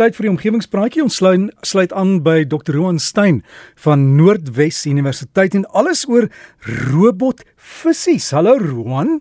[0.00, 1.02] tyd vir die omgewingspraatjie.
[1.04, 2.72] Ons sluit sluit aan by Dr.
[2.78, 3.42] Roan Stein
[3.84, 6.30] van Noordwes Universiteit en alles oor
[6.88, 8.30] robotvisies.
[8.32, 9.18] Hallo Roan.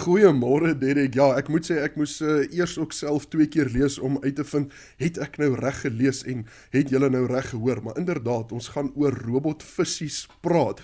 [0.00, 1.18] Goeiemôre Derek.
[1.18, 4.38] Ja, ek moet sê ek moes uh, eers ook self twee keer lees om uit
[4.38, 8.54] te vind het ek nou reg gelees en het julle nou reg gehoor, maar inderdaad,
[8.56, 10.80] ons gaan oor robotvisies praat.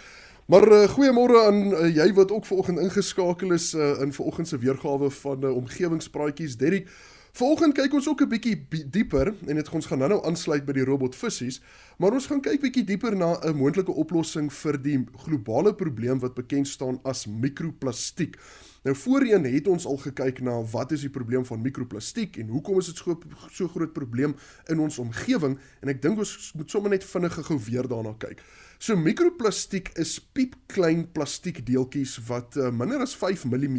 [0.52, 4.60] Maar uh, goeiemôre aan uh, jy wat ook vanoggend ingeskakel is uh, in vanoggend se
[4.60, 6.60] weergawe van uh, omgewingspraatjies.
[6.60, 6.90] Derek,
[7.36, 10.84] Volgende kyk ons ook 'n bietjie dieper en dit ons gaan nou-nou aansluit by die
[10.84, 11.60] robotvisies,
[11.98, 16.34] maar ons gaan kyk bietjie dieper na 'n moontlike oplossing vir die globale probleem wat
[16.34, 18.38] bekend staan as mikroplastiek.
[18.84, 22.78] Nou voorheen het ons al gekyk na wat is die probleem van mikroplastiek en hoekom
[22.78, 23.18] is dit so
[23.50, 24.34] so groot probleem
[24.66, 28.40] in ons omgewing en ek dink ons moet sommer net vinnig gou weer daarna kyk.
[28.78, 33.78] So mikroplastiek is piepklein plastiekdeeltjies wat uh, minder as 5 mm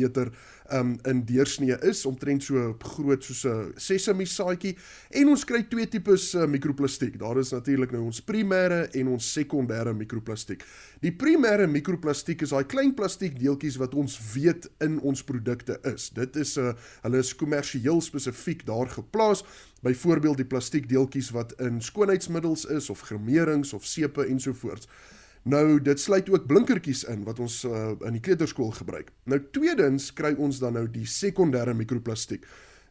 [0.73, 4.73] um, in deursnee is, omtrent so groot soos 'n sesame saadjie
[5.13, 7.19] en ons kry twee tipes uh, mikroplastiek.
[7.19, 10.65] Daar is natuurlik nou ons primêre en ons sekondêre mikroplastiek.
[11.01, 16.09] Die primêre mikroplastiek is daai klein plastiekdeeltjies wat ons weet in ons produkte is.
[16.09, 19.45] Dit is 'n uh, hulle is kommersieel spesifiek daar geplaas
[19.81, 24.87] byvoorbeeld die plastiekdeeltjies wat in skoonheidsmiddels is of grimerings of sepe ensovoorts.
[25.47, 29.11] Nou dit sluit ook blinkertjies in wat ons uh, in die kleuterskool gebruik.
[29.23, 32.43] Nou tweedens kry ons dan nou die sekondêre mikroplastiek.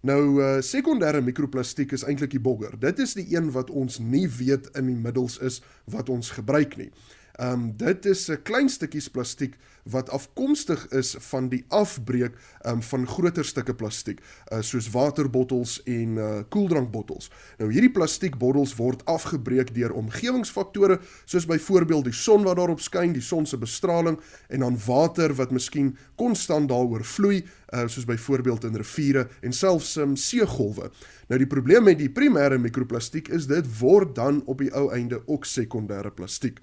[0.06, 2.78] Nou uh sekondêre mikroplastiek is eintlik die bogger.
[2.80, 6.76] Dit is die een wat ons nie weet in die middels is wat ons gebruik
[6.80, 6.90] nie.
[7.36, 12.34] Ehm um, dit is 'n klein stukkies plastiek wat afkomstig is van die afbreek
[12.66, 17.30] um, van groter stukke plastiek uh, soos waterbottels en uh, koeldrankbottels.
[17.58, 23.22] Nou hierdie plastiekbottels word afgebreek deur omgewingsfaktore soos byvoorbeeld die son wat daarop skyn, die
[23.22, 28.76] son se bestraling en dan water wat miskien konstant daaroor vloei uh, soos byvoorbeeld in
[28.76, 30.90] riviere en selfs um, seegolwe.
[31.28, 35.22] Nou die probleem met die primêre mikroplastiek is dit word dan op die ou einde
[35.26, 36.62] ook sekondêre plastiek.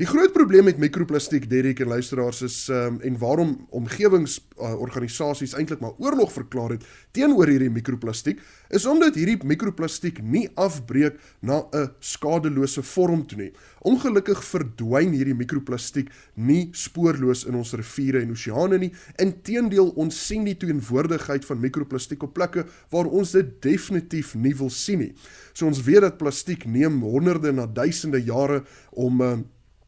[0.00, 5.82] Die groot probleem met mikroplastiek, Derek en luisteraars is um, en waarom omgewingsorganisasies uh, eintlik
[5.84, 8.40] maar oorlog verklaar het teenoor hierdie mikroplastiek,
[8.72, 13.50] is omdat hierdie mikroplastiek nie afbreek na 'n skadelose vorm toe nie.
[13.84, 16.08] Ongelukkig verdwyn hierdie mikroplastiek
[16.40, 18.92] nie spoorloos in ons riviere en oseane nie.
[19.20, 24.70] Inteendeel, ons sien die teenwoordigheid van mikroplastiek op plekke waar ons dit definitief nie wil
[24.70, 25.14] sien nie.
[25.52, 29.36] So ons weet dat plastiek neem honderde na duisende jare om uh,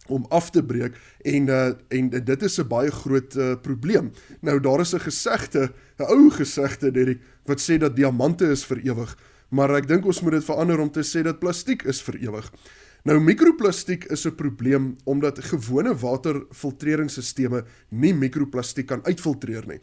[0.08, 4.12] om af te breek en uh, en dit is 'n baie groot uh, probleem.
[4.40, 8.78] Nou daar is 'n gesegde, 'n ou gesegde Derek wat sê dat diamante is vir
[8.78, 12.16] ewig, maar ek dink ons moet dit verander om te sê dat plastiek is vir
[12.16, 12.52] ewig.
[13.04, 19.80] Nou mikroplastiek is 'n probleem omdat gewone waterfiltreringsstelsels nie mikroplastiek kan uitfiltreer nie.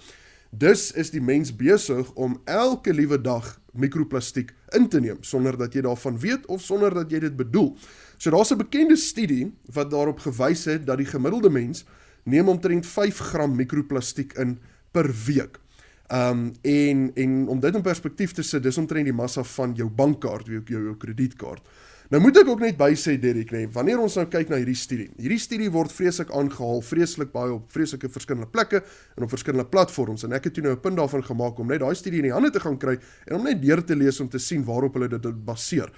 [0.52, 5.74] Dus is die mens besig om elke liewe dag mikroplastiek in te neem sonder dat
[5.74, 7.78] jy daarvan weet of sonder dat jy dit bedoel.
[8.22, 11.86] So daar's 'n bekende studie wat daarop gewys het dat die gemiddelde mens
[12.24, 14.60] neem omtrent 5 gram mikroplastiek in
[14.92, 15.60] per week.
[16.08, 19.90] Um en en om dit in perspektief te sit, dis omtrent die massa van jou
[19.90, 21.68] bankkaart, jou jou, jou kredietkaart.
[22.10, 24.76] Nou moet ek ook net by sê Derrick, nee, wanneer ons nou kyk na hierdie
[24.76, 25.10] studie.
[25.18, 28.84] Hierdie studie word vreeslik aangehaal, vreeslik baie op vreeslike verskillende plekke
[29.18, 31.80] en op verskillende platforms en ek het toe nou 'n punt daarvan gemaak om net
[31.80, 34.30] daai studie in die hande te gaan kry en om net deur te lees om
[34.30, 35.90] te sien waarop hulle dit baseer.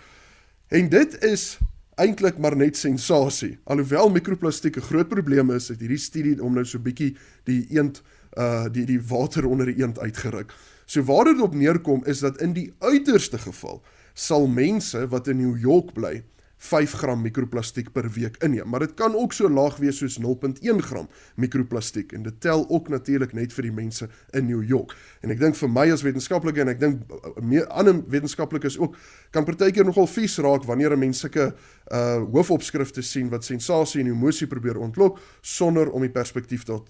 [0.69, 1.59] En dit is
[1.95, 3.57] eintlik maar net sensasie.
[3.63, 8.01] Alhoewel mikroplastiek 'n groot probleem is, het hierdie studie om nou so bietjie die eend
[8.37, 10.53] uh die die water onder die eend uitgeruk.
[10.85, 13.83] So waar dit op neerkom is dat in die uiterste geval
[14.13, 16.23] sal mense wat in New York bly
[16.63, 20.79] 5 gram mikroplastiek per week inneem, maar dit kan ook so laag wees soos 0.1
[20.87, 24.95] gram mikroplastiek en dit tel ook natuurlik net vir die mense in New York.
[25.21, 27.03] En ek dink vir my as wetenskaplike en ek dink
[27.43, 28.95] meer ander wetenskaplikes ook
[29.35, 31.51] kan partykeer nogal vies raak wanneer 'n mens sulke
[31.91, 36.81] uh hoofopskrifte sien wat sensasie en emosie probeer ontlok sonder om die perspektief daar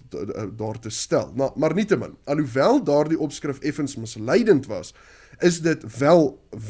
[0.56, 1.32] daar te stel.
[1.34, 4.94] Nou, maar nietemin, alhoewel daardie opskrif effens misleidend was,
[5.40, 6.60] is dit wel Eh,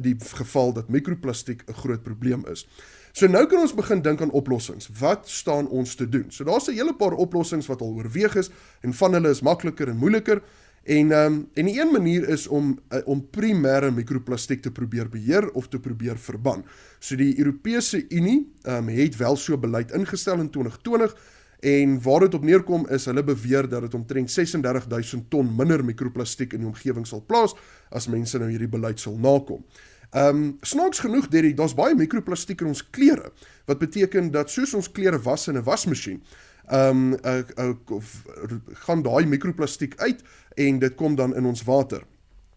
[0.00, 2.66] die geval dat mikroplastiek 'n groot probleem is.
[3.12, 4.88] So nou kan ons begin dink aan oplossings.
[4.98, 6.26] Wat staan ons te doen?
[6.28, 8.50] So daar's 'n hele paar oplossings wat al oorweeg is
[8.80, 10.42] en van hulle is makliker en moeiliker.
[10.84, 15.08] En ehm um, en die een manier is om uh, om primêre mikroplastiek te probeer
[15.08, 16.64] beheer of te probeer verban.
[16.98, 21.16] So die Europese Unie ehm um, het wel so beleid ingestel in 2020
[21.60, 26.52] En waar dit op neerkom is hulle beweer dat dit omtrent 36000 ton minder mikroplastiek
[26.56, 27.54] in die omgewing sal plaas
[27.90, 29.64] as mense nou hierdie beleid sal nakom.
[30.10, 33.30] Ehm um, snaaks genoeg Derry, daar's baie mikroplastiek in ons klere.
[33.66, 36.22] Wat beteken dat soos ons klere was in 'n wasmasjien,
[36.66, 37.74] ehm um, uh, uh,
[38.86, 40.22] gaan daai mikroplastiek uit
[40.54, 42.02] en dit kom dan in ons water.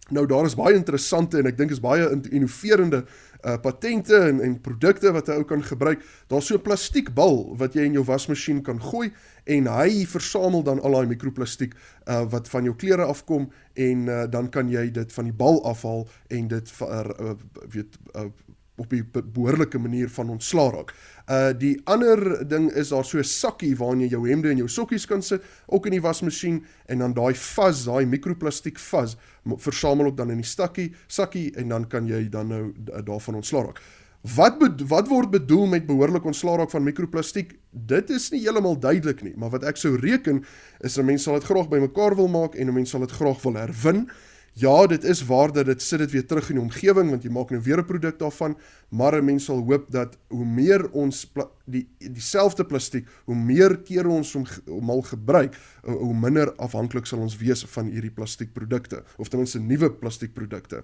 [0.09, 3.05] Nou daar is baie interessante en ek dink is baie innoverende
[3.43, 6.03] uh patente en en produkte wat 'n ou kan gebruik.
[6.27, 9.11] Daar's so 'n plastiekbal wat jy in jou wasmasjien kan gooi
[9.43, 11.73] en hy versamel dan al daai mikroplastiek
[12.07, 15.65] uh wat van jou klere afkom en uh dan kan jy dit van die bal
[15.65, 17.35] afhaal en dit vir uh,
[17.69, 18.29] weet uh
[18.75, 20.93] op 'n behoorlike manier van ontslaa raak.
[21.29, 24.67] Uh die ander ding is daar so 'n sakkie waarin jy jou hemde en jou
[24.67, 29.17] sokkies kan sit, ook in die wasmasjien en dan daai vas, daai mikroplastiek vas,
[29.57, 32.73] versamel ook dan in die stakkie, sakkie en dan kan jy dan nou
[33.03, 33.81] daarvan ontslaa raak.
[34.23, 34.55] Wat
[34.87, 37.57] wat word bedoel met behoorlik ontslaa raak van mikroplastiek?
[37.69, 40.45] Dit is nie heeltemal duidelik nie, maar wat ek sou reken
[40.79, 43.41] is 'n mens sal dit graag bymekaar wil maak en 'n mens sal dit graag
[43.41, 44.09] wil herwin.
[44.53, 47.31] Ja, dit is waar dat dit sit dit weer terug in die omgewing want jy
[47.33, 48.57] maak nou weer 'n produk daarvan,
[48.89, 53.77] maar 'n mens sal hoop dat hoe meer ons pla die dieselfde plastiek, hoe meer
[53.77, 59.03] kere ons hom hom al gebruik, hoe minder afhanklik sal ons wees van hierdie plastiekprodukte
[59.17, 60.83] of ten minste nuwe plastiekprodukte.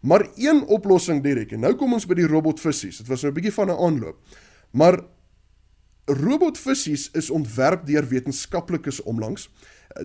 [0.00, 2.96] Maar een oplossing direk en nou kom ons by die robotvisies.
[2.96, 4.16] Dit was nou 'n bietjie van 'n aanloop.
[4.70, 5.04] Maar
[6.04, 9.50] robotvisies is ontwerp deur wetenskaplikes omlangs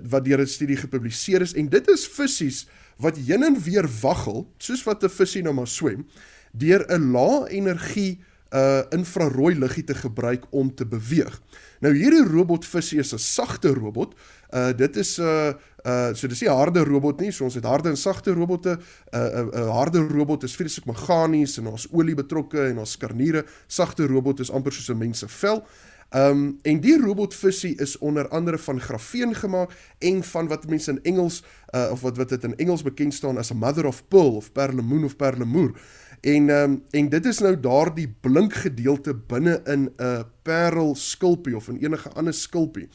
[0.09, 2.65] wat deur 'n studie gepubliseer is en dit is visse
[2.97, 6.05] wat heen en weer waggel, soos wat 'n visie nou maar swem,
[6.51, 8.19] deur 'n lae energie
[8.53, 11.41] uh infrarooi liggie te gebruik om te beweeg.
[11.83, 14.15] Nou hierdie robotvisie is 'n sagte robot.
[14.53, 15.53] Uh dit is 'n uh,
[15.85, 17.31] uh so dis nie 'n harde robot nie.
[17.31, 18.79] So ons het harde en sagte robotte.
[19.11, 22.91] 'n uh, 'n uh, harde robot is vreeslik meganies en ons olie betrokke en ons
[22.91, 23.45] skarniere.
[23.67, 25.67] Sagte robot is amper soos 'n mens se vel.
[26.15, 31.03] Um en die robotvisie is onder andere van grafeen gemaak en van wat mense in
[31.03, 31.43] Engels
[31.75, 34.51] uh, of wat wat dit in Engels bekend staan as a mother of pearl of
[34.51, 35.75] perlemoen of perlemoer.
[36.21, 41.67] En um en dit is nou daardie blink gedeelte binne in 'n parel skulpie of
[41.67, 42.87] in enige ander skulpie.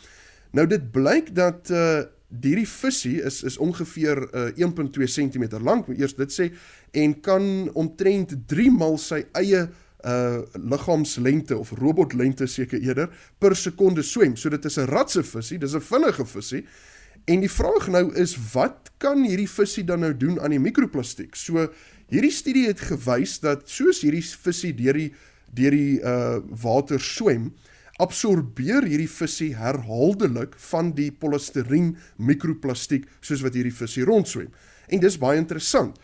[0.50, 2.03] Nou dit blyk dat uh
[2.41, 6.49] hierdie visie is is ongeveer uh, 1.2 cm lank, moet eers dit sê,
[6.93, 9.67] en kan omtrent 3 maal sy eie
[10.05, 14.37] uh liggaamslengte of robotlengte seker eerder per sekonde swem.
[14.37, 16.65] So dit is 'n ratse visie, dis 'n vinnige visie.
[17.25, 21.37] En die vraag nou is wat kan hierdie visie dan nou doen aan die mikroplastiek?
[21.37, 21.69] So
[22.09, 25.13] hierdie studie het gewys dat soos hierdie visie deur die
[25.55, 27.53] deur die uh water swem,
[28.01, 34.49] absorbeer hierdie visie herhaaldelik van die polistireen mikroplastiek soos wat hierdie visie rondswem.
[34.89, 35.99] En dis baie interessant.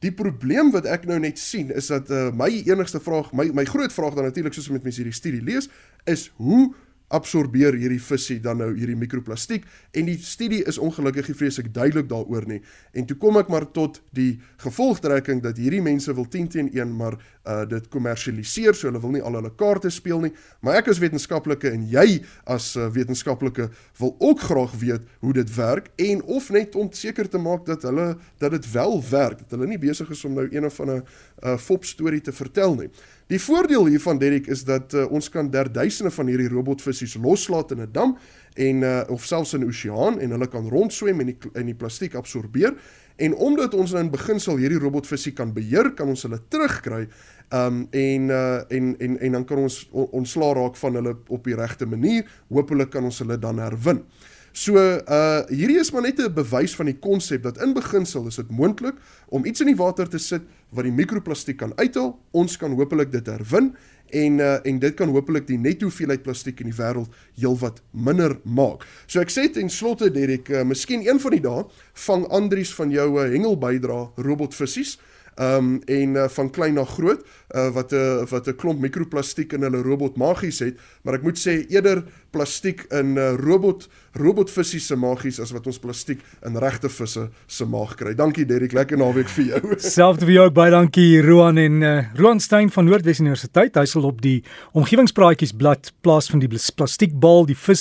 [0.00, 3.66] Die probleem wat ek nou net sien is dat uh, my enigste vraag, my my
[3.68, 5.68] groot vraag dan natuurlik soos met mense hierdie studie lees,
[6.08, 6.70] is hoe
[7.10, 9.66] absorbeer hierdie visie dan nou hierdie mikroplastiek
[9.98, 12.60] en die studie is ongelukkig nie vreeslik duidelik daaroor nie.
[12.94, 16.96] En toe kom ek maar tot die gevolgtrekking dat hierdie mense wil 10 teen 1
[16.96, 17.18] maar
[17.48, 20.32] uh dit kommersialiseer, so hulle wil nie al hulle kaarte speel nie.
[20.60, 22.20] Maar ek as wetenskaplike en jy
[22.50, 23.70] as uh, wetenskaplike
[24.00, 27.86] wil ook graag weet hoe dit werk en of net om seker te maak dat
[27.88, 31.02] hulle dat dit wel werk, dat hulle nie besig is om nou een of ander
[31.40, 32.90] uh fop storie te vertel nie.
[33.30, 37.82] Die voordeel hiervan Derek is dat uh, ons kan derduisende van hierdie robotvisies loslaat in
[37.84, 38.16] 'n dam
[38.54, 41.74] en uh, of selfs in 'n oseaan en hulle kan rondswem en die in die
[41.74, 42.74] plastiek absorbeer
[43.16, 47.06] en omdat ons nou in beginsel hierdie robotvisie kan beheer, kan ons hulle terugkry
[47.54, 51.54] um en uh en en en dan kan ons ontslaa raak van hulle op die
[51.54, 52.26] regte manier.
[52.48, 54.02] Hoopelik kan ons hulle dan herwin.
[54.52, 58.36] So uh hierdie is maar net 'n bewys van die konsep dat in beginsel is
[58.36, 58.96] dit moontlik
[59.28, 62.18] om iets in die water te sit wat die mikroplastiek kan uithaal.
[62.30, 63.76] Ons kan hopelik dit herwin
[64.10, 68.40] en uh en dit kan hopelik die netto hoeveelheid plastiek in die wêreld heelwat minder
[68.44, 68.86] maak.
[69.06, 72.90] So ek sê ten slotte Derek, uh, miskien een van die dae vang Andries van
[72.90, 74.98] jou uh, hengel bydra robotvisies
[75.40, 77.22] um en uh, van klein na groot
[77.54, 81.22] uh, wat 'n uh, wat 'n klomp mikroplastiek in hulle robot magies het, maar ek
[81.22, 86.56] moet sê eerder plastiek in uh, robot robotvisse se magies as wat ons plastiek in
[86.58, 88.14] regte visse se maag kry.
[88.18, 89.76] Dankie Derrick, lekker naweek vir jou.
[89.94, 93.78] Selfs vir jou baie dankie Roan en uh, Roan Stein van Noordwes Universiteit.
[93.78, 94.40] Hy sal op die
[94.78, 97.80] omgewingspraatjies blad plaas van die plastiekbal, die visse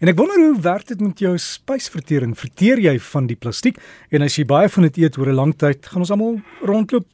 [0.00, 2.32] en ek wonder hoe werk dit met jou spysvertering?
[2.38, 3.78] Verteer jy van die plastiek?
[4.10, 7.06] En as jy baie van dit eet oor 'n lang tyd, gaan ons almal rondloop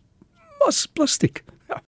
[0.69, 1.43] as plastiek.